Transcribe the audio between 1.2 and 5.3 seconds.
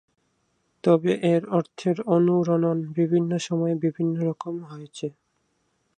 এর অর্থের অনুরণন বিভিন্ন সময়ে বিভিন্ন রকম হয়েছে।